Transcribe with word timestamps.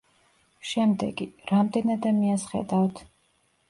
შემდეგი: 0.69 1.29
რამდენ 1.53 1.95
ადამიანს 1.99 2.51
ხედავთ? 2.53 3.09